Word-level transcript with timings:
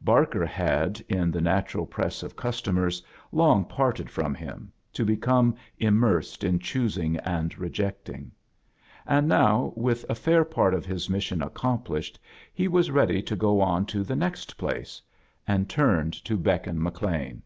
Barker 0.00 0.44
had, 0.44 0.98
in 1.08 1.30
the 1.30 1.38
natu 1.38 1.76
ral 1.76 1.86
press 1.86 2.24
of 2.24 2.34
customers, 2.34 3.00
long 3.30 3.64
parted 3.64 4.10
from 4.10 4.34
him, 4.34 4.72
to 4.92 5.04
become 5.04 5.54
immersed 5.78 6.42
in 6.42 6.58
choosing 6.58 7.16
and 7.18 7.56
rejecting; 7.56 8.32
and 9.06 9.28
now, 9.28 9.72
with 9.76 10.04
a 10.10 10.16
fair 10.16 10.44
part 10.44 10.74
of 10.74 10.84
his 10.84 11.08
mission 11.08 11.40
accomplished, 11.40 12.18
he 12.52 12.66
was 12.66 12.90
ready 12.90 13.22
to 13.22 13.36
go 13.36 13.60
on 13.60 13.86
to 13.86 14.02
the 14.02 14.16
next 14.16 14.56
place, 14.56 15.00
and 15.46 15.68
turned 15.70 16.14
to 16.24 16.36
beckon 16.36 16.82
McLean. 16.82 17.42